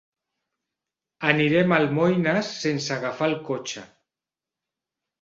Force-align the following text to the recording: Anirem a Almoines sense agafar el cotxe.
Anirem 1.33 1.77
a 1.77 1.79
Almoines 1.83 2.51
sense 2.65 2.99
agafar 2.99 3.31
el 3.33 3.39
cotxe. 3.53 3.89